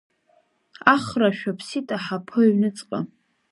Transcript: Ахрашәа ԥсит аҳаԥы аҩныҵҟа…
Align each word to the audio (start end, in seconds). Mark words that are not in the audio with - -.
Ахрашәа 0.93 1.51
ԥсит 1.57 1.87
аҳаԥы 1.95 2.39
аҩныҵҟа… 2.43 2.99